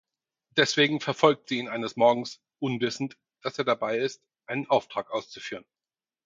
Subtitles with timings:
[0.57, 5.63] Deswegen verfolgt sie ihn eines Morgens, unwissend, dass er dabei ist, einen Auftrag auszuführen.